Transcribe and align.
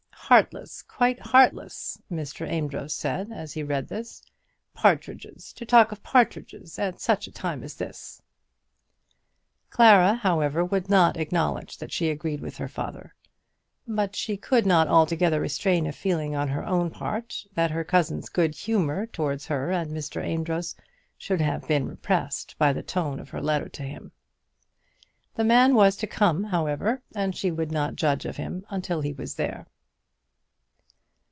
"Heartless! 0.33 0.81
quite 0.83 1.19
heartless!" 1.19 2.01
Mr. 2.09 2.49
Amedroz 2.49 2.93
said 2.95 3.33
as 3.33 3.51
he 3.51 3.63
read 3.63 3.89
this. 3.89 4.23
"Partridges! 4.73 5.51
to 5.51 5.65
talk 5.65 5.91
of 5.91 6.01
partridges 6.03 6.79
at 6.79 7.01
such 7.01 7.27
a 7.27 7.33
time 7.33 7.63
as 7.63 7.75
this!" 7.75 8.21
Clara, 9.69 10.13
however, 10.15 10.63
would 10.63 10.89
not 10.89 11.17
acknowledge 11.17 11.79
that 11.79 11.91
she 11.91 12.09
agreed 12.09 12.39
with 12.39 12.55
her 12.59 12.69
father; 12.69 13.13
but 13.85 14.15
she 14.15 14.37
could 14.37 14.65
not 14.65 14.87
altogether 14.87 15.41
restrain 15.41 15.85
a 15.85 15.91
feeling 15.91 16.33
on 16.33 16.47
her 16.47 16.65
own 16.65 16.89
part 16.89 17.45
that 17.53 17.71
her 17.71 17.83
cousin's 17.83 18.29
good 18.29 18.55
humour 18.55 19.07
towards 19.07 19.47
her 19.47 19.69
and 19.69 19.91
Mr. 19.91 20.23
Amedroz 20.23 20.77
should 21.17 21.41
have 21.41 21.67
been 21.67 21.85
repressed 21.89 22.55
by 22.57 22.71
the 22.71 22.81
tone 22.81 23.19
of 23.19 23.27
her 23.31 23.41
letter 23.41 23.67
to 23.67 23.83
him. 23.83 24.13
The 25.35 25.43
man 25.43 25.75
was 25.75 25.97
to 25.97 26.07
come, 26.07 26.45
however, 26.45 27.01
and 27.13 27.35
she 27.35 27.51
would 27.51 27.73
not 27.73 27.97
judge 27.97 28.23
of 28.25 28.37
him 28.37 28.65
until 28.69 29.01
he 29.01 29.11
was 29.11 29.35
there. 29.35 29.67